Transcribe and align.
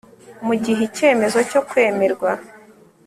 mu 0.45 0.53
gihe 0.63 0.81
icyemezo 0.89 1.39
cyo 1.49 1.61
kwemerwa 1.69 2.31